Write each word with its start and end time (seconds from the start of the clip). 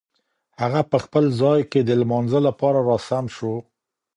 هغه 0.61 0.81
په 0.91 0.97
خپل 1.05 1.25
ځای 1.41 1.59
کې 1.71 1.79
د 1.83 1.91
لمانځه 2.01 2.39
لپاره 2.47 2.79
را 2.87 2.97
سم 3.07 3.25
شو. 3.35 3.55